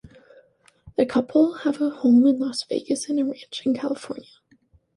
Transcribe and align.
The 0.97 1.05
couple 1.05 1.53
have 1.57 1.79
a 1.79 1.91
home 1.91 2.25
in 2.25 2.39
Las 2.39 2.63
Vegas 2.63 3.07
and 3.07 3.19
a 3.19 3.23
ranch 3.23 3.61
in 3.65 3.75
California. 3.75 4.31